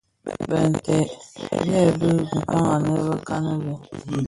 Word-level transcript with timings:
Bintèd 0.49 1.09
nted 1.65 1.89
byebi 1.99 2.09
kpäg 2.31 2.49
anë 2.73 2.93
bekan 3.07 3.45
lè. 3.63 3.73